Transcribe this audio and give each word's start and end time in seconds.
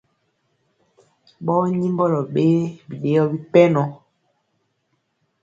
Ɓɔɔ 1.45 1.63
nyimbɔlɔ 1.79 2.19
ɓee 2.33 2.55
biɗeyɔ 2.87 3.23
bipɛnɔ. 3.31 3.83